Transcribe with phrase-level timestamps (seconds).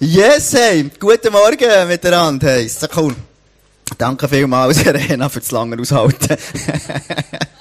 [0.00, 3.16] Yes, hey, guten Morgen miteinander, hey, ist so cool.
[3.96, 6.36] Danke vielmals, Serena, für das lange Aushalten.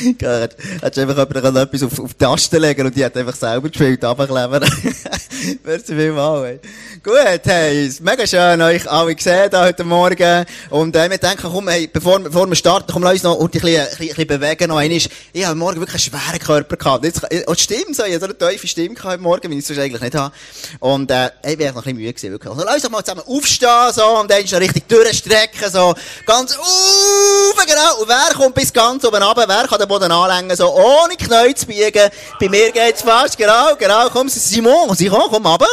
[0.00, 0.56] Gut.
[0.80, 3.68] Hättest du einfach jemand etwas auf, auf die Taste legen und die hat einfach selber
[3.68, 4.60] gespielt, runterkleben.
[5.64, 6.60] Merci vielmals, hey.
[7.02, 10.44] Gut, hey, mega schön, euch alle gesehen heute Morgen.
[10.70, 13.48] Und, äh, wir denken, komm, hey, bevor, bevor wir starten, komm, lass uns noch ein
[13.48, 14.98] bisschen, ein bisschen bewegen noch einmal.
[15.32, 17.04] Ich habe morgen wirklich einen schweren Körper gehabt.
[17.04, 19.68] Jetzt, oh, stimmt so, ich habe so eine tiefe Stimme gehabt heute Morgen, wie ich
[19.68, 20.34] es eigentlich nicht habe.
[20.80, 22.52] Und, äh, ich bin noch ein bisschen müde gewesen, wirklich.
[22.52, 25.94] Also, lass uns doch mal zusammen aufstehen, so, und dann noch richtig durchstrecken, so,
[26.26, 28.00] ganz, uff, genau.
[28.00, 29.44] Und wer kommt bis ganz oben runter?
[29.46, 32.10] Wer kann den Boden anlängen, so, ohne Knie zu biegen?
[32.38, 34.08] Bei mir geht's fast, genau, genau.
[34.10, 35.66] Komm, Simon, Simon, komm runter.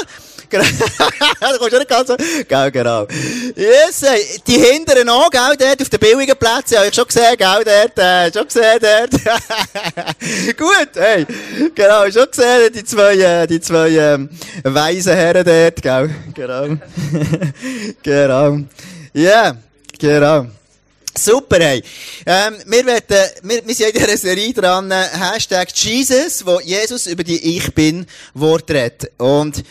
[0.49, 0.63] Genau.
[1.39, 2.15] da kommst du nicht ganz so.
[2.47, 3.07] Genau, genau.
[3.55, 4.05] Yes,
[4.45, 7.99] die hinteren auch, gell, dort auf den billigen Plätzen, habe ich schon gesehen, gell, dort,
[7.99, 9.11] äh, schon gesehen, dort.
[10.57, 11.25] Gut, hey.
[11.75, 14.29] Genau, schon gesehen, die zwei, äh, die zwei, ähm,
[14.63, 16.09] weisen Herren dort, gell.
[16.33, 16.77] Genau.
[18.03, 18.59] genau.
[19.13, 19.57] Ja, yeah,
[19.99, 20.47] genau.
[21.19, 21.83] Super, hey.
[22.25, 27.23] Ähm, wir, werden, wir, wir sind in dieser Serie dran, Hashtag Jesus, wo Jesus über
[27.23, 29.11] die Ich Bin-Wort redet.
[29.17, 29.63] Und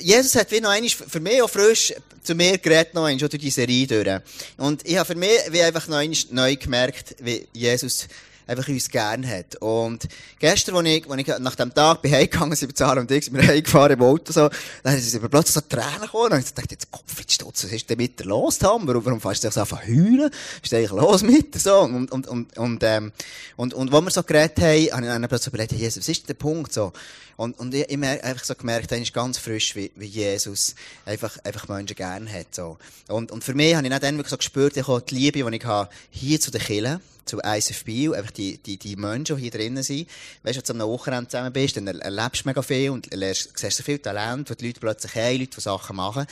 [0.00, 3.28] Jesus hat wie noch einmal, für mich auch frisch, zu mir geredet noch einmal, schon
[3.28, 4.20] durch die Serie durch.
[4.56, 8.08] Und ich habe für mich wie einfach noch einmal neu gemerkt, wie Jesus
[8.46, 9.56] einfach uns gern hat.
[9.56, 13.10] Und gestern, als ich, als ich nach dem Tag bin heimgegangen, sind wir Zahlen und
[13.10, 14.48] ich, sind wir heimgefahren im Auto, so,
[14.82, 17.72] dann sind mir plötzlich so Tränen gekommen, und ich dachte, jetzt Kopf, jetzt stutz, was
[17.72, 18.86] ist denn mit dir los, Tom?
[18.86, 20.30] Warum, warum fährst du dich so an heulen?
[20.30, 21.80] Was ist eigentlich los mit dir, so?
[21.80, 23.12] Und, und, und, und, ähm,
[23.56, 26.28] und, und, wo wir so geredet haben, habe ich dann plötzlich überlegt, Jesus, was ist
[26.28, 26.92] der Punkt, so?
[27.36, 30.74] Und, und ich, ich habe einfach so gemerkt, er ist ganz frisch, wie, wie Jesus
[31.06, 32.78] einfach, einfach Menschen gerne hat, so.
[33.08, 35.56] Und, und für mich habe ich dann wirklich so gespürt, ich habe die Liebe, die
[35.56, 37.84] ich habe, hier zu den Kirchen, zu ISF
[38.14, 40.08] einfach die, die, die Menschen, die hier drinnen sind.
[40.42, 43.50] Weißt du, wenn du am Wochenende zusammen bist, dann erlebst du mega viel und lernst,
[43.56, 46.26] siehst so viel Talent, wo die Leute plötzlich haben, Leute, die Sachen machen.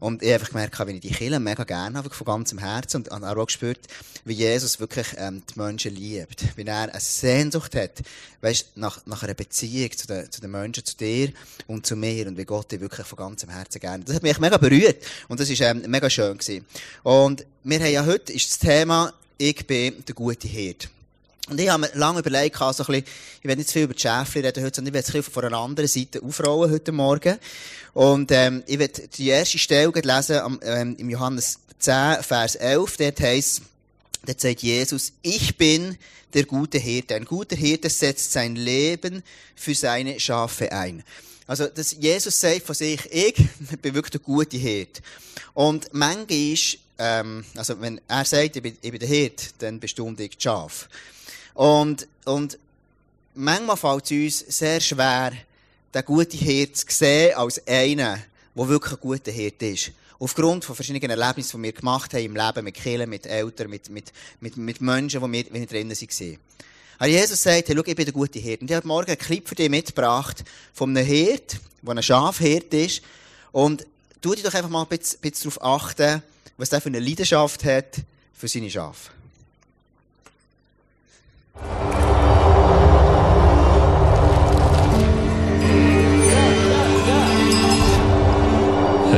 [0.00, 3.02] Und ich habe einfach gemerkt, wenn ich die Kirche mega gerne habe, von ganzem Herzen,
[3.08, 3.80] und habe auch gespürt,
[4.24, 6.56] wie Jesus wirklich, ähm, die Menschen liebt.
[6.56, 8.02] Wie er eine Sehnsucht hat,
[8.40, 11.32] weißt nach, nach einer Beziehung zu den, zu den Menschen, zu dir
[11.66, 14.04] und zu mir, und wie Gott dich wirklich von ganzem Herzen gerne.
[14.04, 15.02] Das hat mich mega berührt.
[15.28, 16.64] Und das ist, ähm, mega schön gewesen.
[17.02, 20.88] Und wir haben ja heute, ist das Thema, ich bin der gute Hirt.
[21.48, 23.04] Und ich habe mir lange überlegt, also ein bisschen,
[23.40, 25.18] ich werde nicht zu viel über die Schäfli reden heute, sondern ich werde es ein
[25.18, 27.38] bisschen von einer anderen Seite aufrollen heute Morgen.
[27.94, 32.96] Und, ähm, ich werde die erste Stelle lesen, am, ähm, im Johannes 10, Vers 11,
[32.96, 33.62] dort heisst,
[34.26, 35.96] dort sagt Jesus, ich bin
[36.34, 37.14] der gute Hirte.
[37.14, 39.22] Ein guter Hirte setzt sein Leben
[39.54, 41.04] für seine Schafe ein.
[41.46, 43.34] Also, dass Jesus sagt von sich, ich
[43.82, 45.00] bin wirklich der gute Hirt.
[45.54, 46.56] Und manchmal
[46.98, 50.42] ähm, also wenn er sagt, ich bin, ich bin der Hirt, dann bestimmt ich die
[50.42, 50.88] Schaf.
[51.54, 52.58] Und, und
[53.34, 55.32] manchmal fällt es uns sehr schwer,
[55.94, 58.22] den guten Hirt zu sehen als einen,
[58.54, 59.92] der wirklich ein guter Hirt ist.
[60.18, 63.90] Aufgrund von verschiedenen Erlebnissen, die wir gemacht haben im Leben, mit Kindern, mit Eltern, mit,
[63.90, 66.38] mit, mit, mit Menschen, die wir, wir drinnen waren.
[66.98, 68.62] Aber Jesus sagt, hey, schau, ich bin der gute Hirt.
[68.62, 72.72] Und ich habe morgen einen Clip für dich mitgebracht von einem Hirt, der ein Schafhirt
[72.72, 73.02] ist.
[73.52, 73.86] Und
[74.22, 76.22] tu dich doch einfach mal ein bisschen, bisschen darauf achten,
[76.58, 77.96] was der für eine Leidenschaft hat
[78.32, 79.10] für seine Schafe.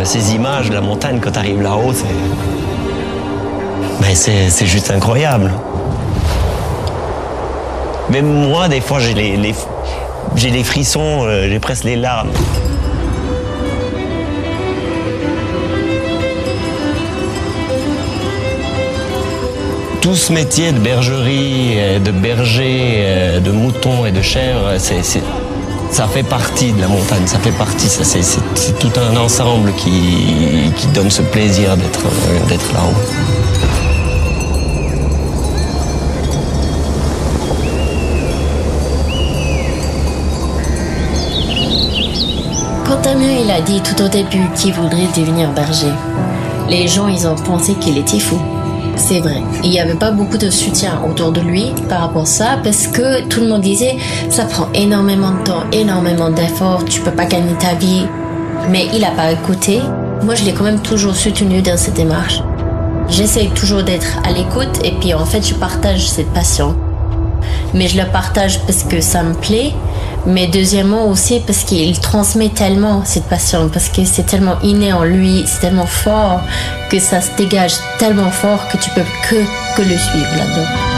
[0.05, 2.07] Ces images de la montagne quand tu arrives là-haut, c'est.
[4.01, 5.53] Ben c'est juste incroyable.
[8.09, 12.31] Même moi, des fois, j'ai les, les frissons, euh, j'ai presque les larmes.
[20.09, 25.03] Tout ce métier de bergerie, euh, de berger, euh, de mouton et de chèvre, c'est,
[25.91, 31.11] ça fait partie de la montagne, ça fait partie, c'est, tout un ensemble qui, donne
[31.11, 32.07] ce plaisir d'être,
[32.49, 32.97] d'être là-haut.
[43.45, 45.93] Il a dit tout au début qu'il voudrait devenir berger,
[46.71, 48.41] les gens ont pensé qu'il était fou.
[48.99, 49.43] C'est vrai.
[49.63, 52.89] Il n'y avait pas beaucoup de soutien autour de lui par rapport à ça parce
[52.89, 53.97] que tout le monde disait
[54.29, 58.05] ça prend énormément de temps, énormément d'efforts, tu peux pas gagner ta vie.
[58.71, 59.81] Mais il n'a pas écouté.
[60.25, 62.43] Moi je l'ai quand même toujours soutenu dans cette démarche.
[63.09, 66.77] J'essaye toujours d'être à l'écoute et puis en fait je partage cette passion.
[67.73, 69.73] Mais je la partage parce que ça me plaît
[70.29, 75.03] mais deuxièmement aussi parce qu'il transmet tellement cette passion, parce que c'est tellement inné en
[75.03, 76.41] lui, c'est tellement fort
[76.91, 79.37] que ça se dégage tellement fort que tu peux que,
[79.77, 80.98] que le suivre là-dedans.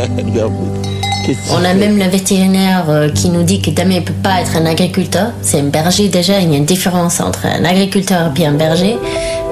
[1.52, 4.56] On a même le vétérinaire euh, qui nous dit que Damien ne peut pas être
[4.56, 5.32] un agriculteur.
[5.42, 8.96] C'est un berger déjà, il y a une différence entre un agriculteur et un berger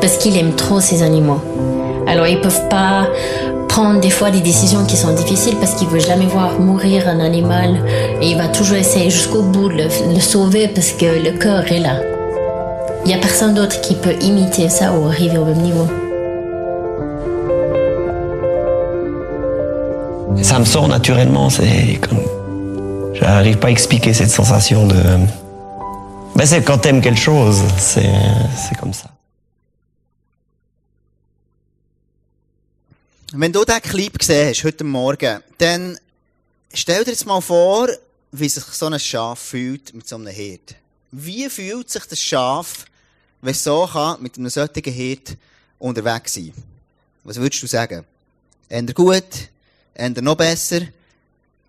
[0.01, 1.41] parce qu'il aime trop ses animaux.
[2.07, 3.07] Alors ils peuvent pas
[3.69, 7.21] prendre des fois des décisions qui sont difficiles parce qu'il veut jamais voir mourir un
[7.21, 7.77] animal
[8.21, 11.71] et il va toujours essayer jusqu'au bout de le, le sauver parce que le cœur
[11.71, 12.01] est là.
[13.05, 15.87] Il y a personne d'autre qui peut imiter ça ou arriver au même niveau.
[20.43, 22.23] Ça me sort naturellement, c'est comme...
[23.15, 25.03] J'arrive pas à expliquer cette sensation de...
[26.37, 28.13] Ben c'est quand t'aimes quelque chose, c'est
[28.57, 29.11] c'est comme ça.
[33.33, 35.99] Wenn du diesen Clip siehst, heute Morgen, dann
[36.73, 37.89] stell dir jetzt mal vor,
[38.31, 40.77] wie sich so ein Schaf fühlt mit so einem Hirt.
[41.11, 42.85] Wie fühlt sich das Schaf,
[43.43, 45.37] wenn es so kann, mit einem solchen Hirt
[45.79, 46.53] unterwegs sein?
[47.25, 48.05] Was würdest du sagen?
[48.69, 49.51] Eher gut?
[49.99, 50.83] Eher noch besser?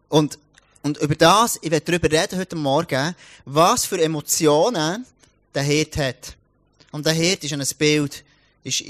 [0.08, 0.38] Und,
[0.84, 3.16] und über das, ich werde darüber reden heute Morgen,
[3.46, 5.04] was für Emotionen
[5.56, 6.38] der Hirt hat.
[6.92, 8.24] Und der Hirt ist ein Bild,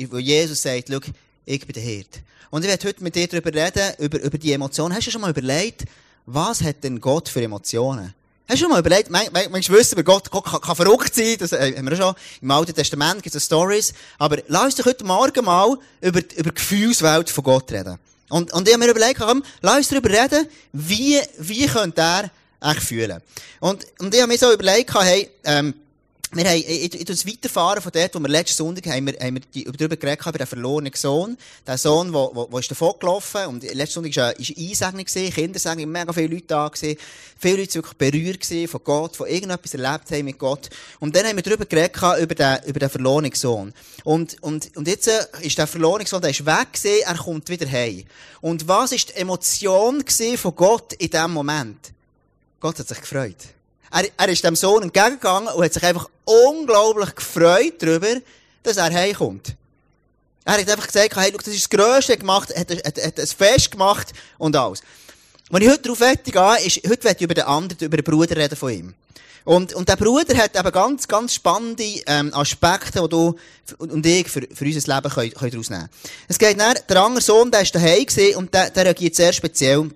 [0.09, 0.99] wo Jesus sagt, schau,
[1.45, 2.19] ich bin der Hirt.
[2.49, 4.93] Und ich werde heute mit dir darüber reden, über, über die Emotionen.
[4.93, 5.85] Hast du schon mal überlegt,
[6.25, 8.13] was hat denn Gott für Emotionen?
[8.45, 11.15] Hast du schon mal überlegt, mein, mein, mein wissen wir, Gott, Gott kann, kann verrückt
[11.15, 13.93] sein, das äh, haben wir schon im Alten Testament, gibt es Stories.
[14.17, 17.99] Aber lass uns doch heute Morgen mal über, über die Gefühlswelt von Gott reden.
[18.29, 22.31] Und, und ich habe mir überlegt, komm, lass uns darüber reden, wie, wie könnte er
[22.59, 23.21] eigentlich fühlen.
[23.59, 25.73] Und, und ich habe mir so überlegt, hey, ähm,
[26.31, 29.33] wir haben, ich, ich, ich weiterfahren von dort, wo wir letzten Sonntag haben wir, haben
[29.33, 31.37] wir die, darüber geredet haben, über den verlorenen Sohn.
[31.65, 33.45] Der Sohn, der, der, der ist davon gelaufen.
[33.47, 36.99] Und letzten Sonntag war eine Einsegnung gewesen, Kindersegnung, mega viele Leute da gewesen.
[37.39, 40.69] Viele Leute waren wirklich berührt von Gott, von irgendetwas erlebt haben mit Gott.
[40.99, 43.73] Und dann haben wir darüber geredet über den, über den verlorenen Sohn.
[44.03, 47.49] Und, und, und jetzt äh, ist der verlorene Sohn, der ist weg gewesen, er kommt
[47.49, 48.03] wieder heim.
[48.41, 50.03] Und was ist die Emotion
[50.35, 51.91] von Gott in diesem Moment?
[52.59, 53.58] Gott hat sich gefreut.
[53.91, 58.15] Er, er ist dem Sohn entgegengegangen und hat sich einfach unglaublich gefreut darüber,
[58.63, 59.55] dass er heimkommt.
[60.45, 63.27] Er hat einfach gesagt, hey, look, das ist das Grösste gemacht, hat, hat, hat ein
[63.27, 64.07] Fest gemacht
[64.37, 64.81] und alles.
[65.49, 68.35] Wenn ich heute darauf gehe, ist, heute werde ich über den anderen, über den Bruder
[68.37, 68.93] reden von ihm.
[69.45, 73.35] Und, und der Bruder hat eben ganz, ganz spannende ähm, Aspekte, die du
[73.79, 75.89] und ich für, für unser Leben können, können daraus nehmen
[76.27, 79.33] Es geht dann, der andere Sohn, der ist daheim gewesen und der, der reagiert sehr
[79.33, 79.89] speziell.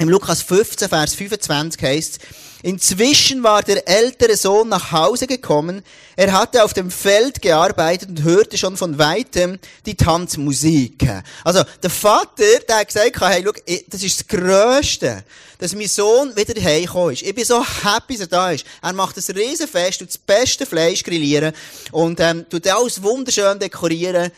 [0.00, 2.18] Im Lukas 15, Vers 25 heißt
[2.62, 5.82] Inzwischen war der ältere Sohn nach Hause gekommen.
[6.16, 11.06] Er hatte auf dem Feld gearbeitet und hörte schon von weitem die Tanzmusik.
[11.44, 13.52] Also, der Vater, der hat gesagt, hey, schau,
[13.88, 15.22] das ist das Grösste,
[15.58, 17.22] dass mein Sohn wieder heimgekommen ist.
[17.22, 18.64] Ich bin so happy, dass er da ist.
[18.80, 21.52] Er macht ein Riesenfest, tut das beste Fleisch grillieren
[21.92, 24.32] und, ähm, tut alles wunderschön dekorieren.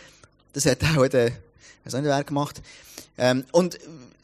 [0.54, 1.30] Das hat auch der,
[1.84, 2.60] was hat wer gemacht?
[3.16, 3.78] Ähm, und,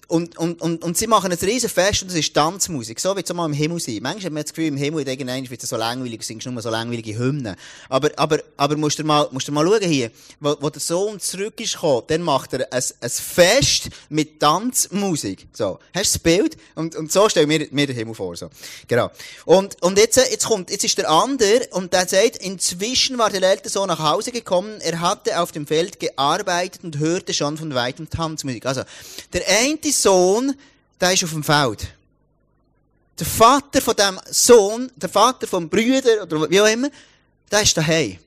[0.08, 2.98] und, und, und, und sie machen ein riesen Fest und das ist Tanzmusik.
[2.98, 3.98] So wie es mal im Himmel sein.
[4.00, 6.70] Manchmal hat man das Gefühl, im Himmel irgendwann wird es so langweilig, singst nur so
[6.70, 7.56] langweilige Hymnen.
[7.90, 10.10] Aber, aber, aber musst du mal, musst du mal schauen hier.
[10.40, 15.46] Wo, wo der Sohn zurück ist gekommen, dann macht er ein, ein Fest mit Tanzmusik.
[15.52, 15.78] So.
[15.94, 16.56] Hast du das Bild?
[16.74, 18.48] Und, und so stellen wir mir den Himmel vor, so.
[18.86, 19.10] Genau.
[19.44, 23.42] Und, und jetzt, jetzt kommt, jetzt ist der andere und der sagt, inzwischen war der
[23.42, 27.74] ältere Sohn nach Hause gekommen, er hatte auf dem Feld gearbeitet und hörte schon von
[27.74, 28.64] weitem Tanzmusik.
[28.64, 28.84] Also,
[29.34, 30.54] der eine Sohn,
[31.00, 31.88] der ist auf dem Feld.
[33.18, 36.88] Der Vater von dem Sohn, der Vater vom Brüder oder wie auch immer,
[37.50, 38.18] der ist daheim.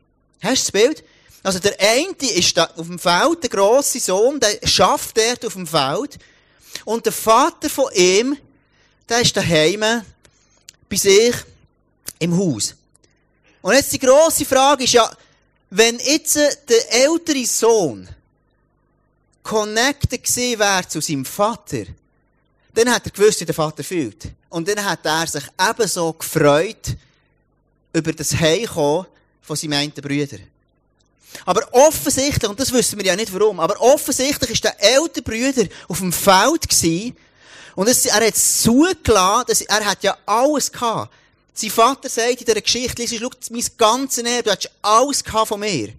[0.41, 1.03] Hast du das Bild?
[1.43, 5.53] Also der eine ist da auf dem Feld, der grosse Sohn, der schafft dort auf
[5.53, 6.19] dem Feld.
[6.85, 8.37] Und der Vater von ihm,
[9.09, 10.03] der ist daheim
[10.89, 11.35] bei sich
[12.19, 12.75] im Haus.
[13.61, 15.09] Und jetzt die grosse Frage ist ja,
[15.69, 18.07] wenn jetzt der ältere Sohn
[19.43, 21.85] connected gewesen wäre zu seinem Vater,
[22.73, 24.29] dann hat er gewusst, wie der Vater fühlt.
[24.49, 26.95] Und dann hat er sich ebenso gefreut
[27.93, 29.07] über das Heimkommen
[29.41, 30.37] von seinem einen Brüder.
[31.45, 35.65] Aber offensichtlich, und das wissen wir ja nicht warum, aber offensichtlich ist der ältere Brüder
[35.87, 37.15] auf dem Feld gewesen,
[37.75, 41.13] und es, er hat es zugelassen, dass er hat ja alles gehabt.
[41.53, 45.59] Sein Vater sagt in dieser Geschichte, schau, mein ganzes Leben, du hast alles gehabt von
[45.59, 45.93] mir.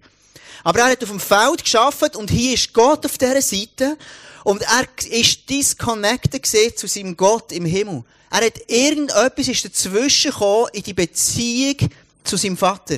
[0.63, 3.97] Aber er hat auf dem Feld geschafft und hier ist Gott auf dieser Seite
[4.43, 6.45] und er ist disconnected
[6.77, 8.03] zu seinem Gott im Himmel.
[8.29, 11.77] Er hat irgendetwas ist dazwischen gekommen in die Beziehung
[12.23, 12.97] zu seinem Vater.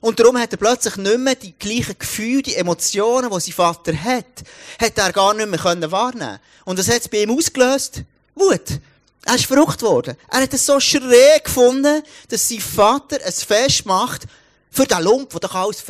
[0.00, 3.92] Und darum hat er plötzlich nicht mehr die gleichen Gefühle, die Emotionen, die sein Vater
[3.96, 4.44] hat,
[4.78, 8.02] hat er gar nicht mehr können wahrnehmen Und das hat es bei ihm ausgelöst?
[8.34, 8.80] Wut.
[9.24, 10.16] Er ist verrückt worden.
[10.30, 14.22] Er hat es so schräg gefunden, dass sein Vater ein Fest macht
[14.70, 15.82] für den Lump, der doch alles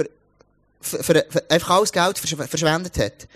[0.81, 3.29] für, für, einfach alles Geld verschwendet hat.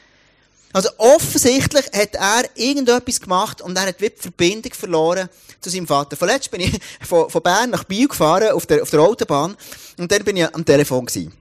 [0.72, 5.28] Also offensichtlich hat er irgendetwas gemacht und er hat die Verbindung verloren
[5.60, 6.16] zu seinem Vater.
[6.16, 9.56] Vorletzt bin ich von, von Bern nach Biel gefahren auf der, auf der Autobahn
[9.98, 11.32] und dann bin ich am Telefon gewesen.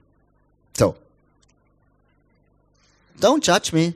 [0.76, 0.94] So.
[3.20, 3.94] Don't judge me.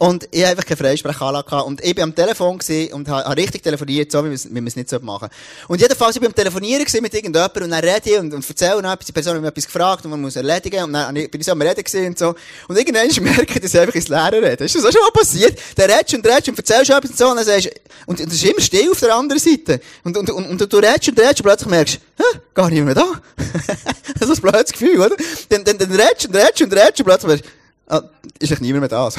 [0.00, 2.60] Und ich habe einfach keine Freisprechanlage Und ich war am Telefon
[2.92, 5.34] und habe richtig telefoniert, so wie wir es nicht machen sollten.
[5.66, 8.78] Und jedenfalls, ich war am Telefonieren mit irgendjemandem und dann rede ich und, und erzähle
[8.78, 9.06] etwas.
[9.06, 10.84] Die Person hat mich etwas gefragt und man muss erledigen.
[10.84, 12.34] Und dann bin ich so am Reden und so.
[12.68, 14.64] Und irgendwann merke ich, dass ich einfach ins Leere rede.
[14.64, 15.58] Ist das auch schon mal passiert?
[15.76, 17.28] Der redest und redest und erzählst etwas und so.
[17.30, 17.70] Und dann sagst
[18.06, 19.80] und, und das ist immer still auf der anderen Seite.
[20.04, 22.94] Und, und, und, und du redest und redest und plötzlich merkst, hä, gar nicht mehr
[22.94, 23.20] da.
[24.20, 25.16] das ist ein blödes Gefühl, oder?
[25.48, 27.44] Dann, dann, dann redest und redest und redest und plötzlich merkst,
[27.88, 28.02] ah,
[28.38, 29.10] ist echt niemand mehr da.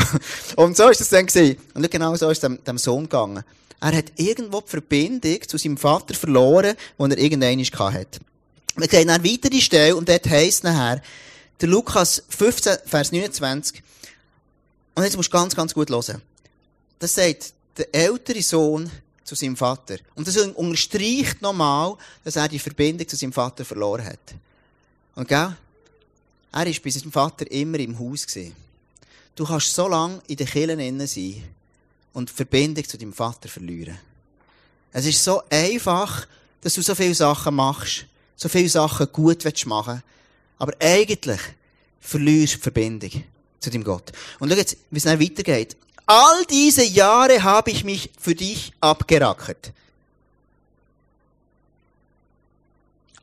[0.55, 1.57] Und so ist es dann gewesen.
[1.73, 3.43] Und genau so ist es dem, dem Sohn gegangen.
[3.81, 8.19] Er hat irgendwo die Verbindung zu seinem Vater verloren, die er irgendwann hatte.
[8.75, 11.01] Wir sehen dann weiter die Stelle, und dort heisst nachher,
[11.59, 13.81] der Lukas 15, Vers 29,
[14.95, 16.21] und jetzt musst du ganz, ganz gut hören.
[16.99, 18.91] Das sagt der ältere Sohn
[19.23, 19.97] zu seinem Vater.
[20.15, 24.19] Und das unterstreicht nochmal, dass er die Verbindung zu seinem Vater verloren hat.
[25.15, 25.55] Und gell?
[26.51, 28.25] Er war bei seinem Vater immer im Haus.
[29.35, 31.43] Du kannst so lange in den Kirchen sein
[32.13, 33.97] und die Verbindung zu deinem Vater verlieren.
[34.91, 36.27] Es ist so einfach,
[36.61, 40.03] dass du so viele Sachen machst, so viele Sachen gut machen willst,
[40.57, 41.39] aber eigentlich
[42.01, 43.23] verlierst du die Verbindung
[43.59, 44.11] zu deinem Gott.
[44.39, 45.77] Und schau jetzt, wie es dann weitergeht.
[46.05, 49.71] All diese Jahre habe ich mich für dich abgerackert.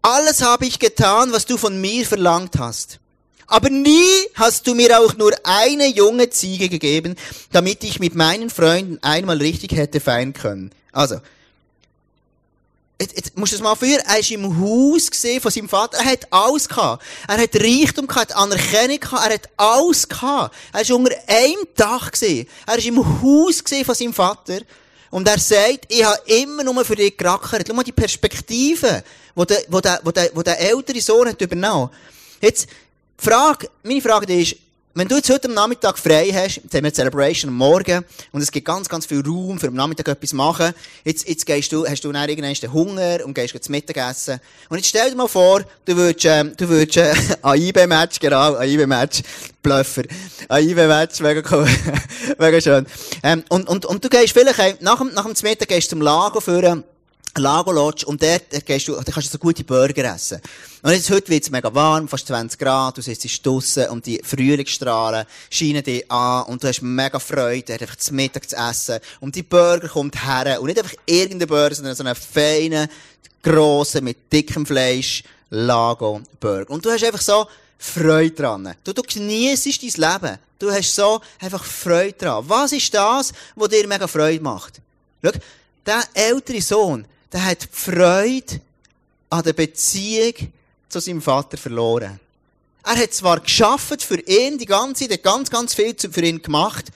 [0.03, 3.01] Alles habe ich getan, was du von mir verlangt hast.
[3.47, 7.15] Aber nie hast du mir auch nur eine junge Ziege gegeben,
[7.53, 10.73] damit ich mit meinen Freunden einmal richtig hätte feiern können.
[10.93, 11.21] Also,
[12.99, 14.01] Jetzt, jetzt musst du das mal führen.
[14.07, 15.99] Er ist im Haus gesehen von seinem Vater.
[15.99, 17.05] Er hat alles gehabt.
[17.29, 19.27] Er hat Reichtum gehabt, Anerkennung gehabt.
[19.27, 20.55] Er hat alles gehabt.
[20.73, 22.49] Er ist unter einem Dach gesehen.
[22.67, 24.61] Er ist im Haus gesehen von seinem Vater.
[25.11, 27.67] Und er sagt, ich habe immer nur für dich gerackert.
[27.69, 31.41] Schau mal die Perspektive, wo der, wo der, wo der, wo der ältere Sohn hat
[31.41, 31.91] übernommen.
[32.41, 32.67] Jetzt,
[33.19, 34.57] Frage, meine Frage ist,
[34.95, 38.41] wenn du jetzt heute am Nachmittag frei hast, jetzt haben wir Celebration am Morgen, und
[38.41, 40.73] es gibt ganz, ganz viel Raum für am Nachmittag etwas machen,
[41.05, 44.41] jetzt, jetzt gehst du, hast du dann irgendwann Hunger und gehst zum Mittagessen.
[44.71, 49.23] Und jetzt stell dir mal vor, du würdest, ähm, du würdest, äh, AIB-Match, genau, AIB-Match,
[49.63, 50.05] Bluffer,
[50.49, 51.69] AIB-Match, mega cool,
[52.39, 52.87] mega schön.
[53.23, 55.97] Ähm, und, und, und du gehst vielleicht, äh, nach dem, nach dem Mittag gehst du
[55.97, 56.85] zum Lago führen,
[57.39, 60.41] Lago Lodge, und dort gehst du, da kannst du so gute Burger essen.
[60.83, 65.27] Und jetzt, heute wird's mega warm, fast 20 Grad, du sitzt draussen und die Frühlingsstrahlen
[65.51, 68.99] scheinen dich an und du hast mega Freude, einfach zum Mittag zu essen.
[69.21, 70.61] Und die Burger kommt her.
[70.61, 72.89] Und nicht einfach irgendein Burger, sondern so einen feinen,
[73.43, 76.71] grossen, mit dickem Fleisch, Lago Burger.
[76.71, 77.47] Und du hast einfach so
[77.79, 78.75] Freude dran.
[78.83, 80.39] Du, du genießt dein Leben.
[80.59, 82.45] Du hast so einfach Freude dran.
[82.49, 84.81] Was ist das, was dir mega Freude macht?
[85.23, 85.33] Schau,
[85.85, 88.61] der ältere Sohn, der hat Freude
[89.31, 90.35] an der Beziehung
[90.89, 92.21] zu seinem Vater verloren.
[92.85, 96.93] Er hat zwar geschafft für ihn, die ganze Zeit, ganz, ganz viel für ihn gemacht,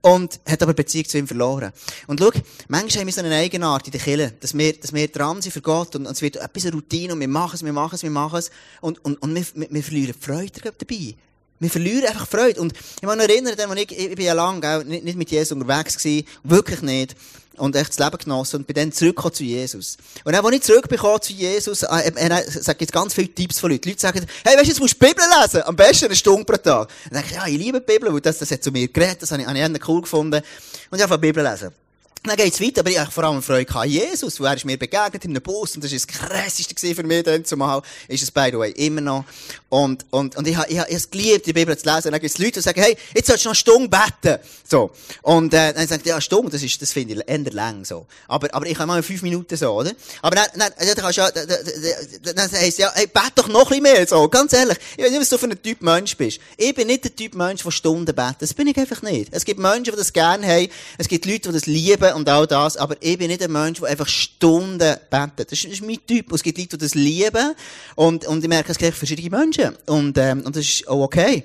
[0.00, 1.72] und hat aber Beziehung zu ihm verloren.
[2.06, 2.30] Und schau,
[2.68, 5.52] manchmal haben wir so eine Eigenart in der Kirche, dass wir, dass wir dran sind
[5.52, 7.94] für Gott und, und es wird etwas eine Routine und wir machen es, wir machen
[7.96, 8.50] es, wir machen es
[8.80, 11.14] und, und, und wir, wir, wir verlieren Freude dabei.
[11.60, 12.60] Wir verlieren einfach Freude.
[12.60, 15.52] Und ich muss mich erinnern, als ich, ich bin ja lange, nicht, nicht mit Jesus
[15.52, 17.16] unterwegs gewesen, wirklich nicht
[17.58, 19.96] und echt das Leben genossen und bin dann zurückgekommen zu Jesus.
[20.24, 23.70] Und dann, als ich zurückbekomme zu Jesus, äh, er sagt jetzt ganz viele Tipps von
[23.70, 23.82] Leuten.
[23.82, 25.62] Die Leute sagen, hey, weißt du, jetzt musst du die Bibel lesen.
[25.64, 26.88] Am besten eine Stunde pro Tag.
[27.10, 29.22] Dann denke ich, ja, ich liebe die Bibel, weil das, das hat zu mir geredet,
[29.22, 30.40] das habe ich, habe ich cool gefunden.
[30.90, 31.72] Und ich habe die Bibel lesen.
[32.24, 34.76] Dann geht's weiter, aber ich habe vor allem Freude an Jesus, weil er ist mir
[34.76, 37.82] begegnet in einem Bus und das ist das krasseste für mich dann zumal.
[38.08, 39.24] Ist es by the way immer noch.
[39.68, 42.08] Und, und, und ich habe, ich habe es geliebt, die Bibel zu lesen.
[42.08, 44.42] Und dann gibt's Leute, die sagen, hey, jetzt sollst du noch eine beten.
[44.68, 44.90] So.
[45.22, 48.06] Und, äh, dann sagt ja, eine das ist, das finde ich eher lang, so.
[48.26, 49.92] Aber, aber ich habe mal fünf Minuten so, oder?
[50.22, 53.70] Aber dann, dann, dann kannst du ja, dann, dann heisst ja, hey, bet doch noch
[53.70, 54.28] ein bisschen mehr, so.
[54.28, 54.78] Ganz ehrlich.
[54.96, 56.40] Ich weiß nicht, was du für ein Typ Mensch bist.
[56.56, 58.36] Ich bin nicht der Typ Mensch, der Stunden betet.
[58.40, 59.28] Das bin ich einfach nicht.
[59.32, 60.68] Es gibt Menschen, die das gerne haben.
[60.96, 63.80] Es gibt Leute, die das lieben und all das, aber ich bin nicht ein Mensch,
[63.80, 65.52] der einfach Stunden betet.
[65.52, 66.32] Das ist, mein Typ.
[66.32, 67.54] Es gibt Leute, die das lieben
[67.94, 71.44] und, und ich merke, es gibt verschiedene Menschen und, ähm, und das ist auch okay.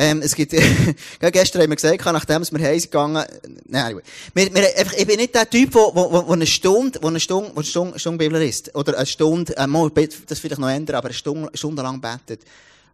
[0.00, 0.52] Ähm, es gibt,
[1.20, 3.24] gestern haben wir gesagt, nachdem wir heim gegangen,
[3.66, 4.00] nein,
[4.32, 7.58] wir, einfach, ich bin nicht der Typ, wo, wo eine Stunde, wo eine Stunde, wo
[7.58, 8.72] eine Stunde, Stunde Bibel ist.
[8.76, 12.42] Oder eine Stunde, äh, mal, das vielleicht noch ändern, aber eine Stunde, Stunde lang betet.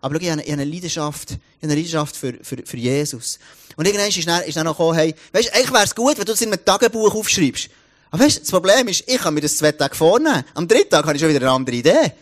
[0.05, 3.39] Aber ich habe eine, Leidenschaft, eine Leidenschaft für, für, für Jesus.
[3.75, 6.27] Und irgendwann ist dann, ist dann noch gekommen, hey, weißt eigentlich wäre es gut, wenn
[6.27, 7.71] du das in einem Tagebuch aufschreibst.
[8.11, 10.45] Aber weißt das Problem ist, ich kann mir das zwei Tage vornehmen.
[10.53, 12.13] Am dritten Tag habe ich schon wieder eine andere Idee.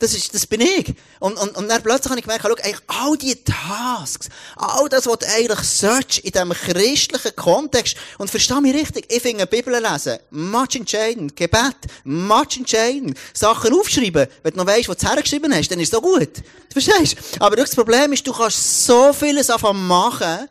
[0.00, 0.94] Das ist, das bin ich.
[1.20, 5.06] Und, und, und dann plötzlich habe ich gemerkt, schau, eigentlich all die Tasks, all das,
[5.06, 9.74] was du eigentlich sollst in diesem christlichen Kontext, und versteh mich richtig, ich finde Bibel
[9.74, 15.54] lesen, much entscheidend, Gebet, much entscheidend, Sachen aufschreiben, wenn du noch weißt, was du hergeschrieben
[15.54, 16.38] hast, dann ist es doch gut.
[16.38, 17.16] Du verstehst?
[17.38, 20.48] Aber das Problem ist, du kannst so vieles anfangen machen,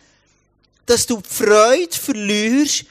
[0.86, 2.86] dass du die Freude verlierst,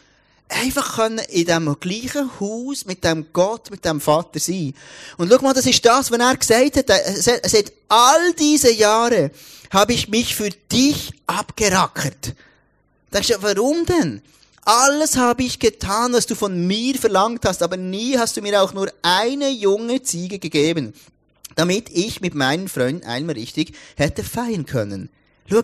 [0.48, 4.74] einfach können in dem gleichen Haus mit dem Gott, mit dem Vater sein.
[5.16, 6.90] Und schau mal, das ist das, was er gesagt hat.
[6.90, 9.30] Er sagt, all diese Jahre
[9.70, 12.34] habe ich mich für dich abgerackert.
[13.12, 14.22] Denkst du, warum denn?
[14.64, 18.62] Alles habe ich getan, was du von mir verlangt hast, aber nie hast du mir
[18.62, 20.92] auch nur eine junge Ziege gegeben,
[21.54, 25.08] damit ich mit meinen Freunden einmal richtig hätte feiern können.
[25.48, 25.62] Schau,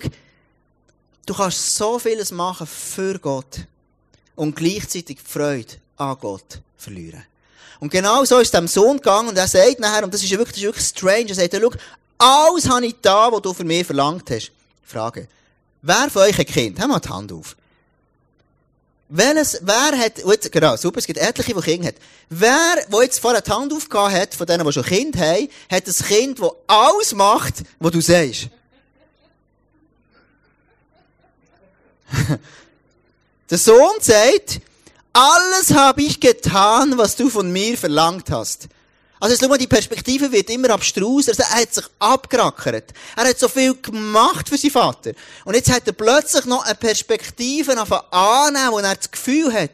[1.26, 3.66] du kannst so vieles machen für Gott
[4.36, 7.24] und gleichzeitig die Freude an Gott verlieren.
[7.80, 10.30] Und genau so ist es dem Sohn gegangen und er sagt nachher, und das ist
[10.30, 11.70] wirklich, das ist wirklich strange, er sagt, schau,
[12.18, 14.52] alles habe ich da, was du von mir verlangt hast.
[14.84, 15.28] Frage.
[15.82, 16.80] Wer von euch ein Kind?
[16.80, 17.56] Haben wir die Hand auf.
[19.10, 21.96] Welches, wer hat, jetzt, genau, super, es gibt etliche, die Kinder haben.
[22.30, 25.86] Wer, wo jetzt vorher die Hand aufgehauen hat, von denen, die schon Kind haben, hat
[25.86, 28.48] ein Kind, das alles macht, was du sagst.
[33.50, 34.60] Der Sohn sagt,
[35.12, 38.68] alles habe ich getan, was du von mir verlangt hast.
[39.20, 41.28] Also, schau mal, die Perspektive wird immer abstrus.
[41.28, 42.92] Also, er hat sich abgerackert.
[43.16, 45.12] Er hat so viel gemacht für seinen Vater.
[45.44, 47.72] Und jetzt hat er plötzlich noch eine Perspektive
[48.10, 49.70] annehmen, wo er das Gefühl hat,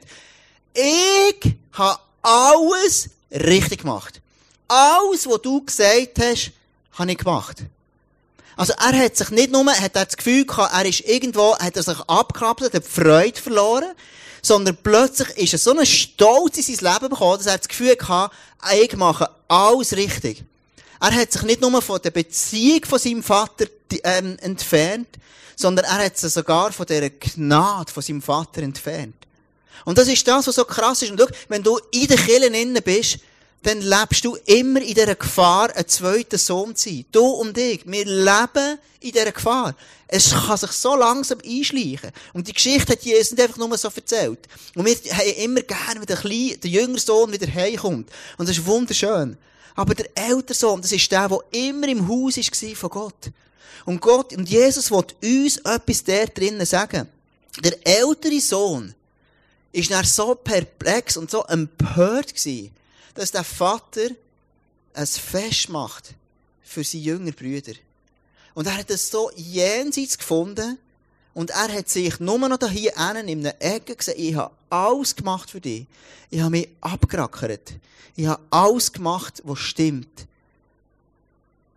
[0.75, 4.21] ich habe alles richtig gemacht.
[4.69, 6.53] Alles, was du gesagt hast,
[6.93, 7.57] habe ich gemacht.
[8.61, 11.77] Also er hat sich nicht nur, hat er das Gefühl gehabt, er ist irgendwo, hat
[11.77, 13.95] er sich abgekapselt, hat Freude verloren,
[14.43, 17.97] sondern plötzlich ist er so einen Stolz in sein Leben bekommen, dass er das Gefühl
[17.99, 18.37] hatte,
[18.79, 20.45] ich mache alles richtig.
[21.01, 23.65] Er hat sich nicht nur von der Beziehung von seinem Vater
[24.05, 25.09] ähm, entfernt,
[25.57, 29.17] sondern er hat sich sogar von der Gnade von seinem Vater entfernt.
[29.87, 31.11] Und das ist das, was so krass ist.
[31.11, 33.21] Und schau, wenn du in den Kirchen innen bist,
[33.63, 37.05] dann lebst du immer in dieser Gefahr, ein zweiter Sohn zu sein.
[37.13, 39.75] Du und ich, wir leben in dieser Gefahr.
[40.09, 42.11] Es kann sich so langsam einschleichen.
[42.33, 44.41] Und die Geschichte hat Jesus nicht einfach nur so erzählt.
[44.75, 48.11] Und wir haben immer gerne, wenn der, kleine, der jüngere Sohn wieder heimkommt.
[48.39, 49.37] Und das ist wunderschön.
[49.75, 53.31] Aber der ältere Sohn, das ist der, der immer im Haus war von Gott.
[53.85, 57.09] Und Gott, und Jesus will uns etwas da drinnen sagen.
[57.63, 58.95] Der ältere Sohn
[59.73, 62.71] ist dann so perplex und so empört gewesen,
[63.21, 64.09] dass der Vater
[64.95, 66.15] ein Fest macht
[66.63, 67.75] für seine jüngeren Brüder.
[68.55, 70.79] Und er hat es so jenseits gefunden
[71.35, 75.15] und er hat sich nur noch hier innen in einer Ecke gesehen, ich habe alles
[75.15, 75.85] gemacht für dich.
[76.31, 77.75] Ich habe mich abgerackert.
[78.17, 80.27] Ich habe alles gemacht, was stimmt.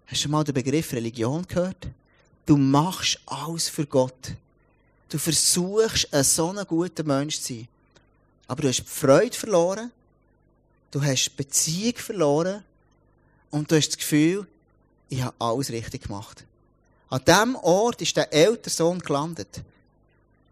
[0.05, 1.87] Hast du mal den Begriff Religion gehört?
[2.45, 4.31] Du machst alles für Gott.
[5.09, 7.67] Du versuchst, ein so guter Mensch zu sein.
[8.47, 9.91] Aber du hast die Freude verloren
[10.93, 12.63] Du hast Beziehung verloren
[13.49, 14.45] und du hast das Gefühl,
[15.09, 16.45] ich habe alles richtig gemacht.
[17.09, 19.63] An diesem Ort ist der ältere Sohn gelandet.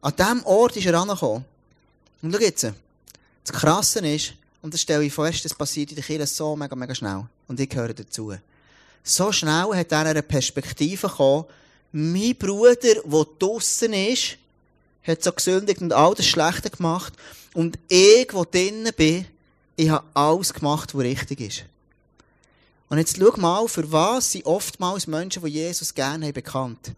[0.01, 1.45] An diesem Ort ist er angekommen.
[2.23, 2.63] Und schau jetzt,
[3.43, 6.75] das Krasse ist, und das stelle ich fest, das passiert in der Kirche so mega,
[6.75, 7.23] mega schnell.
[7.47, 8.33] Und ich gehöre dazu.
[9.03, 11.45] So schnell hat er eine Perspektive bekommen,
[11.91, 14.37] mein Bruder, der draussen ist,
[15.03, 17.13] hat so gesündigt und all das Schlechte gemacht.
[17.53, 19.27] Und ich, der drinnen bin,
[19.81, 21.63] ich habe alles gemacht, was richtig ist.
[22.87, 26.91] Und jetzt schau mal, für was sind oftmals Menschen, die Jesus gerne haben, bekannt.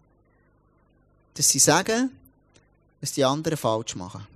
[1.32, 2.10] Dass sie sagen,
[3.00, 4.26] was die anderen falsch machen.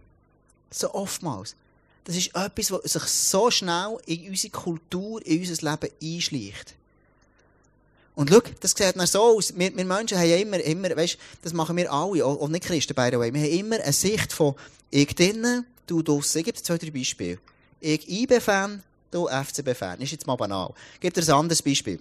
[0.71, 1.57] So oftmals.
[2.05, 6.75] Das ist etwas, was sich so schnell in unsere Kultur, in unser Leben einschleicht.
[8.15, 9.53] Und schau, das sieht dann so aus.
[9.55, 12.95] Wir, wir Menschen haben ja immer, immer, weißt, das machen wir alle, auch nicht Christen,
[12.95, 13.33] by the way.
[13.33, 14.55] Wir haben immer eine Sicht von,
[14.91, 16.39] ich drinnen, du draussen.
[16.39, 17.39] Ich gebe dir zwei, drei Beispiele.
[17.81, 20.01] Ich IB-Fan, du FCB-Fan.
[20.01, 20.73] Ist jetzt mal banal.
[21.01, 21.99] Gebe dir ein anderes Beispiel.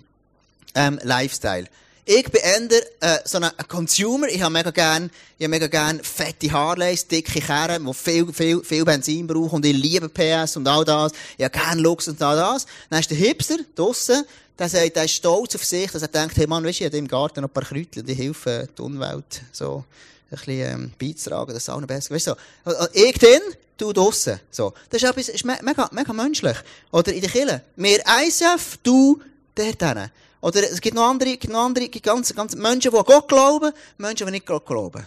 [0.76, 1.68] Ähm, Lifestyle.
[2.10, 4.28] Ich bin eher, äh, so ein Consumer.
[4.30, 8.64] Ich habe mega gern, ich habe mega gern fette Harleys, dicke Kerren, die viel, viel,
[8.64, 11.12] viel Benzin brauchen und ich liebe PS und all das.
[11.38, 12.66] Ich habe gern Lux und all das.
[12.90, 14.24] Dann ist der Hipster draussen,
[14.58, 16.90] der sagt, der ist stolz auf sich, dass er denkt, hey Mann, weißt du, ich
[16.90, 19.84] habe im Garten noch ein paar Kräutchen, die helfen, die Umwelt, so,
[20.32, 22.16] ein bisschen, ähm, beizutragen, das ist auch noch besser.
[22.16, 22.36] Weißt du,
[22.66, 22.88] so.
[22.94, 23.42] Ich drin,
[23.78, 24.40] du draussen.
[24.52, 24.74] So.
[24.90, 26.58] Das ist etwas, ist mega, mega menschlich.
[26.92, 27.62] Oder in der Kirche.
[27.76, 29.22] Wir ISF, du
[29.56, 30.12] dort hin.
[30.42, 33.28] Oder es gibt noch andere, gibt noch andere, gibt ganz, ganz Menschen, die an Gott
[33.28, 35.06] glauben, Menschen, die nicht Gott glauben.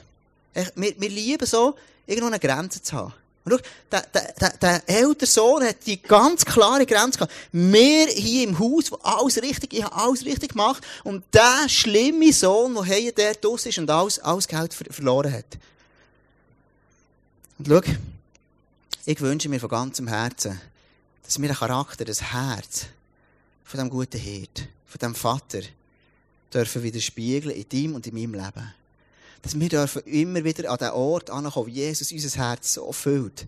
[0.75, 3.13] Wir, wir lieben so, irgendwo eine Grenze zu haben.
[3.45, 3.59] Und schau,
[3.91, 7.33] der, der, der, der ältere Sohn hat die ganz klare Grenze gehabt.
[7.53, 10.85] Wir hier im Haus, wo alles richtig, ich habe alles richtig gemacht.
[11.05, 15.33] Und der schlimme Sohn, der hier der draus ist und alles, alles Geld ver verloren
[15.33, 15.47] hat.
[17.59, 17.81] Und schau,
[19.07, 20.61] ich wünsche mir von ganzem Herzen,
[21.23, 22.87] dass wir den Charakter, das Herz
[23.65, 25.61] von dem guten Hirt, von dem Vater,
[26.53, 28.75] dürfen widerspiegeln in deinem und in meinem Leben.
[29.43, 33.47] Dass wir dürfen immer wieder an den Ort ankommen, wo Jesus unser Herz so füllt.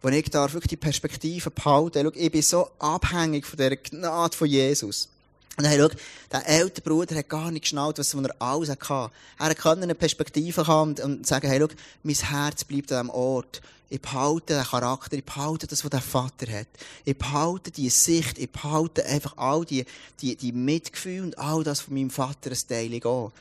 [0.00, 2.02] Wo ich darf wirklich die Perspektive behalten.
[2.02, 5.08] Schau, ich bin so abhängig von dieser Gnade von Jesus.
[5.56, 5.88] Und hey, schau,
[6.32, 9.12] der ältere Bruder hat gar nicht geschnallt, was er alles hatte.
[9.38, 11.68] Er konnte eine Perspektive haben und, sagen, hey, schau,
[12.02, 13.62] mein Herz bleibt an diesem Ort.
[13.88, 16.66] Ich behalte den Charakter, ich behalte das, was der Vater hat.
[17.04, 19.84] Ich behalte die Sicht, ich behalte einfach all die,
[20.20, 23.32] die, die Mitgefühle und all das von meinem Vater ein Teil gehen.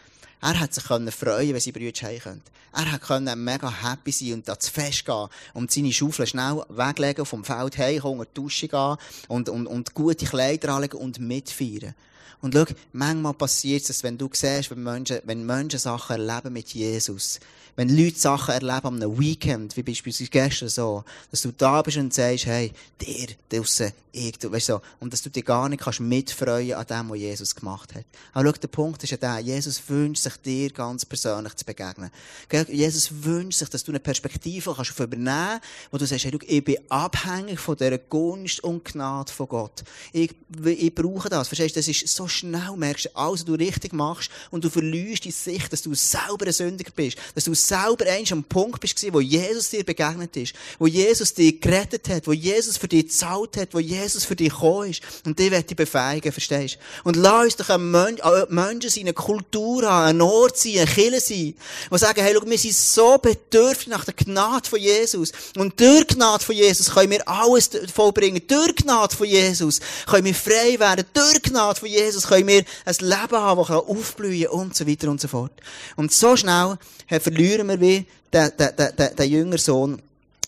[0.43, 2.41] Er hat sich freuen wenn seine Brüder heim können.
[2.73, 6.61] Er hat können mega happy sein und da zu fest gehen und seine Schaufel schnell
[6.67, 8.97] weglegen, vom Feld heimkommen, unter die Dusche gehen
[9.29, 11.95] und, und, und gute Kleider anlegen und mitfeiern.
[12.41, 16.73] Und schau, manchmal passiert es, wenn du siehst, wenn Menschen, wenn Menschen Sachen erleben mit
[16.73, 17.39] Jesus,
[17.75, 21.97] wenn Leute Sachen erleben an einem Weekend, wie beispielsweise gestern so, dass du da bist
[21.97, 25.81] und sagst, hey, dir draussen, ich, du, weißt so, und dass du dich gar nicht
[25.81, 28.05] kannst mitfreuen an dem, was Jesus gemacht hat.
[28.33, 32.11] Aber schau, der Punkt ist ja der, Jesus wünscht sich dir ganz persönlich zu begegnen.
[32.67, 36.63] Jesus wünscht sich, dass du eine Perspektive kannst übernehmen, wo du sagst, hey, schau, ich
[36.63, 39.83] bin abhängig von dieser Gunst und Gnade von Gott.
[40.11, 40.31] Ich,
[40.63, 41.47] ich brauche das.
[41.47, 45.25] Verstehst du, das ist so schnell, merkst alles, was du richtig machst, und du verlierst
[45.25, 49.03] die Sicht, dass du selber ein Sündiger bist, dass du selber eins am Punkt bist,
[49.13, 53.57] wo Jesus dir begegnet ist, wo Jesus dich gerettet hat, wo Jesus für dich gezahlt
[53.57, 55.01] hat, wo Jesus für dich gekommen ist.
[55.25, 57.09] Und die wird dich befähigen, verstehst du?
[57.09, 60.87] Und lass uns doch ein Mensch, Menschen sein, eine Kultur haben, ein Ort sein, ein
[60.87, 61.55] Kille sein,
[61.91, 65.31] die sagen, hey, schau, wir sind so bedürftig nach der Gnade von Jesus.
[65.55, 68.41] Und durch Gnade von Jesus können wir alles vollbringen.
[68.47, 71.05] Durch Gnade von Jesus können wir frei werden.
[71.13, 75.09] Durch Gnade von Jesus können wir ein Leben haben, das aufblühen kann und so weiter
[75.09, 75.51] und so fort.
[75.95, 80.01] Und so schnell verlieren verlieren wir wie der, der, der, der jüngere Sohn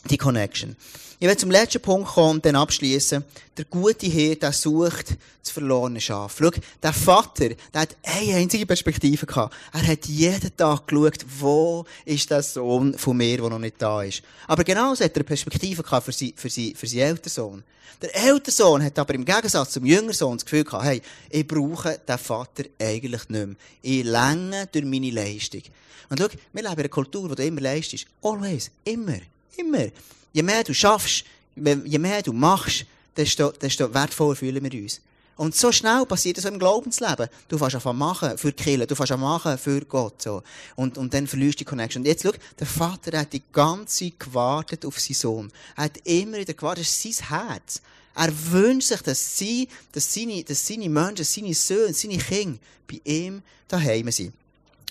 [0.09, 0.75] die Connection.
[1.17, 3.23] Ich will zum letzten Punkt kommen und dann abschließen.
[3.57, 6.35] Der gute Hirte, der sucht das verlorene Schaf.
[6.37, 6.51] Schau,
[6.83, 9.55] der Vater, der hat eine einzige Perspektive gehabt.
[9.71, 14.03] Er hat jeden Tag geschaut, wo ist der Sohn von mir, der noch nicht da
[14.03, 14.23] ist.
[14.47, 17.63] Aber genauso hat er eine Perspektive gehabt für, sie, für, sie, für seinen älteren Sohn.
[18.01, 21.47] Der ältere Sohn hat aber im Gegensatz zum jüngeren Sohn das Gefühl gehabt, hey, ich
[21.47, 23.55] brauche den Vater eigentlich nicht mehr.
[23.81, 25.61] Ich länge durch meine Leistung.
[26.09, 28.05] Und schau, wir leben in einer Kultur, wo du immer leistest.
[28.21, 28.69] Always.
[28.83, 29.21] Immer.
[29.57, 29.87] Immer.
[30.33, 35.01] Je mehr du schaffst, je mehr du machst, desto, desto wertvoller fühlen wir uns.
[35.37, 37.27] Und so schnell passiert das im Glaubensleben.
[37.49, 40.41] Du fängst einfach machen für die Kirche, du fängst an machen für Gott, so.
[40.75, 42.01] Und, und dann verlierst du die Connection.
[42.01, 45.51] Und jetzt schau, der Vater hat die ganze Zeit gewartet auf seinen Sohn.
[45.75, 47.81] Er hat immer wieder gewartet, das ist sein Herz.
[48.15, 53.01] Er wünscht sich, dass sie, dass seine, dass seine Menschen, seine Söhne, seine Kinder bei
[53.03, 54.33] ihm daheim sind.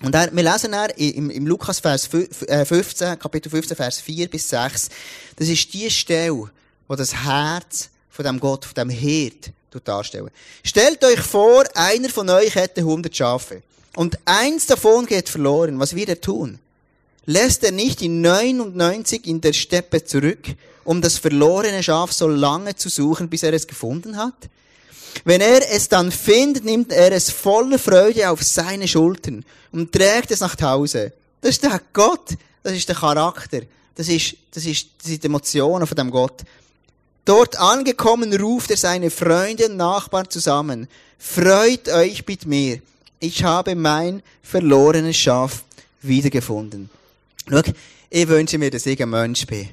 [0.03, 4.29] Und er, wir lesen er im, im Lukas Vers 15, äh, Kapitel 15, Vers 4
[4.29, 4.89] bis 6.
[5.37, 6.51] Das ist die Stelle,
[6.89, 9.53] wo das Herz von dem Gott, von dem Hirt
[9.85, 10.31] darstellen.
[10.63, 13.63] Stellt euch vor, einer von euch hätte 100 Schafe.
[13.97, 15.81] Und eins davon geht verloren.
[15.81, 16.59] Was wird er tun?
[17.27, 20.47] Lässt er nicht die 99 in der Steppe zurück,
[20.85, 24.35] um das verlorene Schaf so lange zu suchen, bis er es gefunden hat?
[25.25, 30.31] Wenn er es dann findet, nimmt er es voller Freude auf seine Schultern und trägt
[30.31, 31.13] es nach Hause.
[31.41, 32.31] Das ist der Gott,
[32.63, 33.61] das ist der Charakter,
[33.95, 36.43] das ist, das ist, das sind die Emotionen von dem Gott.
[37.25, 40.89] Dort angekommen ruft er seine Freunde und Nachbarn zusammen.
[41.19, 42.81] Freut euch mit mir.
[43.21, 45.63] Ich habe mein verlorenes Schaf
[46.03, 46.91] wiedergefunden.
[47.49, 47.63] Schau,
[48.11, 49.71] ich wünsche mir, dass ich ein Mensch bin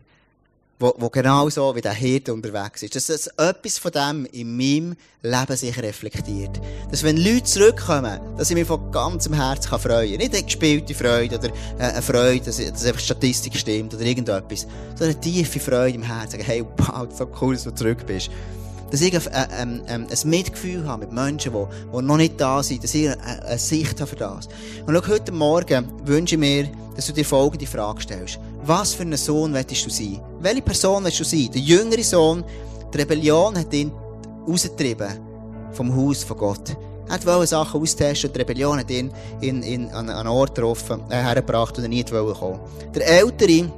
[0.81, 2.95] wo, wo genau so wie der Hirte unterwegs ist.
[2.95, 6.59] Dass das etwas von dem in meinem Leben sich reflektiert.
[6.89, 10.17] Dass wenn Leute zurückkommen, dass ich mich von ganzem Herzen kann freuen kann.
[10.17, 14.67] Nicht eine gespielte Freude oder äh, eine Freude, dass, dass einfach Statistik stimmt oder irgendetwas.
[14.95, 16.31] Sondern eine tiefe Freude im Herzen.
[16.31, 18.31] Sagen, hey, wow, so cool, dass du zurück bist.
[18.89, 22.61] Dass ich ein, ein, ein, ein Mitgefühl habe mit Menschen, die, die noch nicht da
[22.61, 24.49] sind, dass ich eine, eine Sicht habe für das.
[24.85, 28.39] Und schau, heute Morgen wünsche ich mir, dass du dir folgende Frage stellst.
[28.63, 30.19] Was für ein Sohn willst du sein?
[30.41, 31.49] Welche Person willst du sein?
[31.53, 32.43] Der jüngere Sohn,
[32.91, 33.91] die Rebellion hat ihn
[34.47, 35.07] rausgetrieben
[35.71, 36.75] vom Haus von Gott.
[37.07, 41.01] Er wollte Sachen austesten und die Rebellion hat ihn in, in, an einen Ort getroffen,
[41.09, 42.59] äh, hergebracht, wo er nie kommen wollte.
[42.95, 43.71] Der Ältere,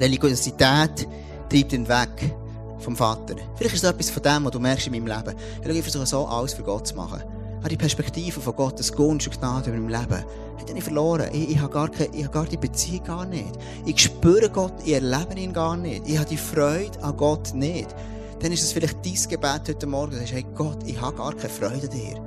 [0.00, 1.06] Religiosität,
[1.48, 2.34] treibt ihn weg
[2.80, 3.36] vom Vater.
[3.54, 5.36] Vielleicht ist es etwas von dem, was du merkst in meinem Leben.
[5.64, 7.22] Ich versuche so alles für Gott zu machen.
[7.62, 10.24] Habe die Perspektive von Gottes Gunst und Gnade über mein Leben,
[10.58, 11.28] hat ich verloren.
[11.32, 13.52] Ich, ich, habe gar keine, ich habe gar die Beziehung gar nicht.
[13.86, 16.08] Ich spüre Gott, ich erlebe ihn gar nicht.
[16.08, 17.94] Ich habe die Freude an Gott nicht.
[18.40, 21.32] Dann ist es vielleicht dein Gebet heute Morgen, du sagst, hey Gott, ich habe gar
[21.34, 22.20] keine Freude an dir.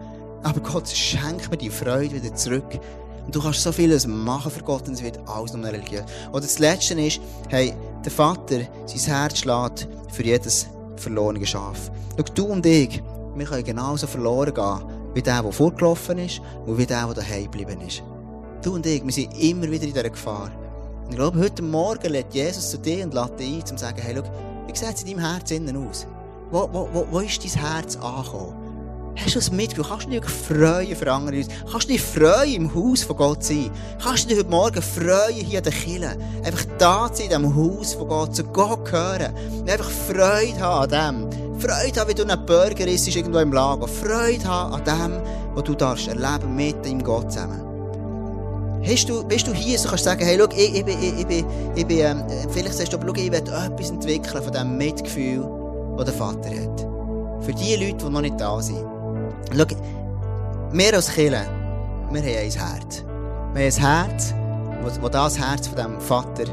[0.43, 2.80] Aber Gott schenkt mir die Freude wieder zurück.
[3.26, 6.04] Und du kannst so vieles machen für Gott und es wird alles nur religiös.
[6.32, 7.19] Oder das Letzte ist,
[7.50, 7.74] hey,
[8.06, 11.91] der Vater, sein Herz schlägt für jedes verlorene Schaf.
[12.15, 13.02] Schau, du und ich,
[13.36, 17.45] wir können genauso verloren gehen, wie der, der vorgelaufen ist und wie der, der daheim
[17.45, 18.04] geblieben ist.
[18.62, 20.51] Du und ich, wir sind immer wieder in dieser Gefahr.
[21.06, 23.78] Und ich glaube, heute Morgen lädt Jesus zu dir und lädt dich ein, um zu
[23.78, 26.06] sagen, hey, wie sieht es in deinem Herz innen aus?
[26.51, 28.64] Wo, wo, wo, wo ist dein Herz angekommen?
[29.17, 29.88] Hast du es mitgefühlt?
[29.88, 31.49] Kannst du dich freuen für andere Leute?
[31.71, 33.71] Kannst du dich freuen im Haus von Gott sein?
[34.04, 36.17] Kannst du dich heute Morgen freuen hier an der Kirche?
[36.43, 39.34] Einfach da sein in diesem Haus von Gott, zu Gott gehören.
[39.60, 41.60] Und einfach Freude haben an dem.
[41.60, 43.88] Freude haben, wie du ein Burger isst irgendwo im Lager.
[43.88, 45.21] Freude haben an dem,
[45.56, 47.62] was du darfst erleben mit deinem Gott zusammen.
[48.86, 51.19] Hast du, bist du hier, so kannst du sagen, hey, schau, ich, ich bin, ich,
[51.19, 54.54] ich bin, ich bin ähm, vielleicht sagst du, aber schau, ich will etwas entwickeln von
[54.54, 55.49] dem Mitgefühl,
[55.97, 56.88] das der Vater hat.
[57.43, 58.94] Für die Leute, die noch nicht da sind.
[59.51, 59.65] Schau,
[60.71, 61.38] wir als Kirche, wir
[62.08, 63.03] haben ein Herz.
[63.03, 63.10] Wir
[63.47, 64.34] haben ein Herz,
[64.84, 66.43] das das Herz von diesem Vater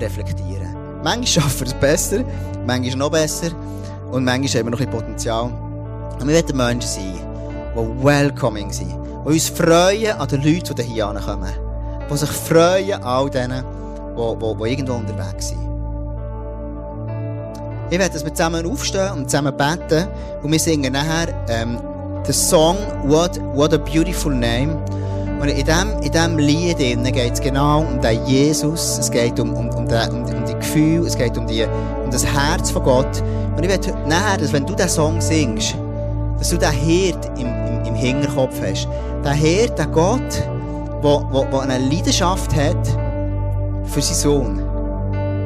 [0.00, 2.24] reflektieren Manchmal schaffen wir es besser,
[2.66, 3.50] manchmal noch besser
[4.10, 5.44] und manchmal haben wir noch ein Potenzial.
[6.20, 7.14] Und wir wollen Menschen sein,
[7.74, 11.52] die welcoming sind, die uns freuen an den Leuten, die hier kommen.
[12.10, 13.64] Die sich freuen an all denen,
[14.16, 15.67] die, die, die irgendwo unterwegs sind.
[17.90, 20.06] Ich werde, dass wir zusammen aufstehen und zusammen beten.
[20.42, 21.78] Und wir singen nachher ähm,
[22.26, 24.76] den Song What, What a Beautiful Name.
[25.40, 28.98] Und in diesem in dem Lied geht es genau um den Jesus.
[28.98, 31.06] Es geht um, um, um, den, um, um die Gefühle.
[31.06, 33.22] Es geht um, die, um das Herz von Gott.
[33.56, 35.74] Und ich werde nachher, dass wenn du diesen Song singst,
[36.38, 38.86] dass du den Herd im, im, im Hinterkopf hast.
[39.24, 40.42] Der Herd, der Gott,
[41.02, 42.86] der eine Leidenschaft hat
[43.84, 44.67] für seinen Sohn.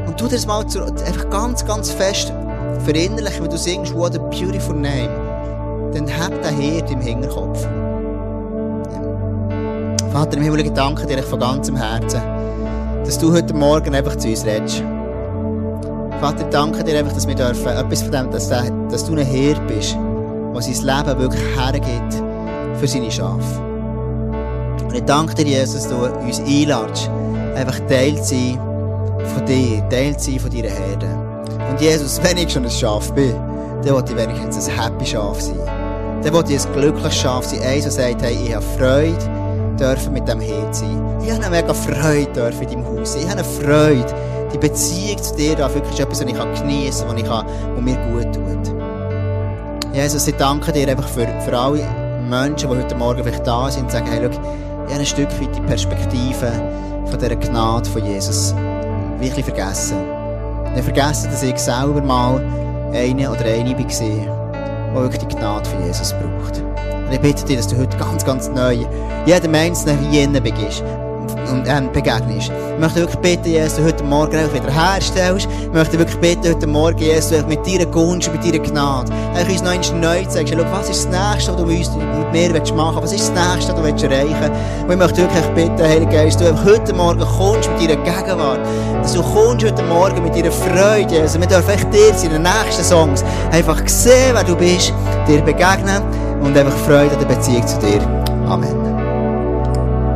[0.07, 2.33] Und tu das mal zu, einfach ganz, ganz fest
[2.85, 5.11] verinnerlichen, wenn du singst, what a beautiful name.
[5.95, 7.67] Dann hab den Herd im Hinterkopf.
[10.13, 12.21] Vater im Himmel, ich danke dir von ganzem Herzen,
[13.05, 14.83] dass du heute Morgen einfach zu uns redest.
[16.21, 19.67] Vater, danke dir einfach, dass wir dürfen, etwas von dem, dass, dass du ein Herd
[19.67, 19.97] bist,
[20.55, 22.23] der sein Leben wirklich hergibt
[22.79, 23.61] für seine Schafe.
[24.85, 27.11] Und ich danke dir, Jesus, dass du uns einladest,
[27.57, 28.72] einfach Teil zu sein
[29.27, 31.09] von dir, Teil sein von deiner Herde.
[31.71, 33.35] Und Jesus, wenn ich schon ein Schaf bin,
[33.85, 35.59] dann will ich wenigstens ein happy Schaf sein.
[36.23, 37.61] Dann will ich ein glückliches Schaf sein.
[37.63, 41.03] Eins, der sagt, hey, ich habe Freude, dürfen mit dem Herd sein.
[41.23, 43.17] Ich habe eine mega Freude dürfen in deinem Haus.
[43.17, 44.15] Ich habe eine Freude.
[44.53, 47.97] Die Beziehung zu dir da wirklich etwas, was ich geniessen kann, was, kann, was mir
[47.97, 48.75] gut tut.
[49.95, 51.87] Jesus, ich danke dir einfach für, für alle
[52.29, 54.41] Menschen, die heute Morgen vielleicht da sind und sagen, hey, schau,
[54.87, 56.53] ich habe ein Stück weit die Perspektive
[57.07, 58.55] von dieser Gnade von Jesus
[59.23, 59.99] wirklich vergessen.
[60.65, 62.45] Ich habe vergessen, dass ich selber mal
[62.93, 66.59] eine oder eine war, die wirklich die Gnade von Jesus braucht.
[66.59, 68.85] Und ich bitte dich, dass du heute ganz, ganz neu
[69.27, 70.83] jedem Einzelnen hier innen begibst
[71.51, 72.51] und ähm, begegnest.
[72.75, 75.49] Ich möchte wirklich bitten, Jesus, heute Morgen wieder herstellst.
[75.61, 79.93] Ich möchte wirklich bitten, heute Morgen, Jesus, mit deiner Gunst, mit deiner Gnade, eigentlich uns
[79.93, 80.43] noch neu zu
[80.73, 83.03] was ist das Nächste, was du mit mir machen willst?
[83.03, 84.85] Was ist das Nächste, was du erreichen willst?
[84.85, 88.61] Und ich möchte wirklich bitten, Heiliger Geist, du heute Morgen kommst mit deiner Gegenwart,
[89.03, 91.39] dass du kommst heute Morgen mit deiner Freude, Jesus.
[91.39, 94.93] Wir dürfen echt dir in den nächsten Songs einfach sehen, wer du bist,
[95.29, 96.03] dir begegnen
[96.43, 98.01] und einfach Freude an der Beziehung zu dir.
[98.49, 98.92] Amen.